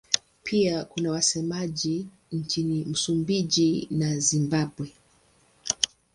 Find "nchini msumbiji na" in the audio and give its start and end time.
2.31-4.19